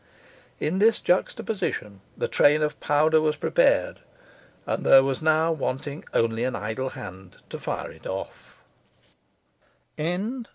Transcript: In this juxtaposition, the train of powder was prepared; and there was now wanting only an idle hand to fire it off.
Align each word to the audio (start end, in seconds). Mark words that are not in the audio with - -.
In 0.59 0.79
this 0.79 0.99
juxtaposition, 0.99 2.01
the 2.17 2.27
train 2.27 2.63
of 2.63 2.79
powder 2.79 3.21
was 3.21 3.35
prepared; 3.35 3.99
and 4.65 4.83
there 4.83 5.03
was 5.03 5.21
now 5.21 5.51
wanting 5.51 6.03
only 6.11 6.43
an 6.43 6.55
idle 6.55 6.89
hand 6.89 7.35
to 7.51 7.59
fire 7.59 7.91
it 7.91 8.07
off. 8.07 8.57